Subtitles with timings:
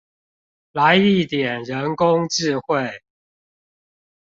[0.71, 3.03] 來一點人工智慧